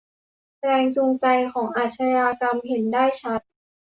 [0.63, 3.41] แรงจูงใจของอาชญากรรมเห็นได้ชัด